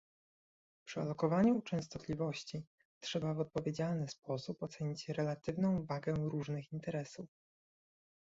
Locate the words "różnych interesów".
6.13-7.29